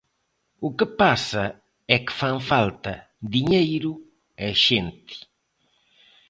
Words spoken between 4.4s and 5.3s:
e xente.